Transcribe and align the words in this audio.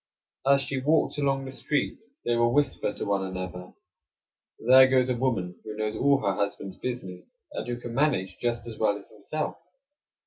As 0.47 0.61
she 0.61 0.81
walks 0.81 1.19
along 1.19 1.45
the 1.45 1.51
street, 1.51 1.99
they 2.25 2.35
will 2.35 2.51
whisper 2.51 2.91
to 2.91 3.05
one 3.05 3.23
another: 3.23 3.75
"There 4.57 4.87
goes 4.87 5.11
a 5.11 5.15
woman 5.15 5.59
who 5.63 5.75
knows 5.75 5.95
all 5.95 6.19
her 6.21 6.33
husband's 6.33 6.79
business; 6.79 7.23
and 7.51 7.67
who 7.67 7.77
can 7.79 7.93
manage 7.93 8.39
just 8.39 8.65
as 8.65 8.79
well 8.79 8.97
as 8.97 9.11
himself." 9.11 9.57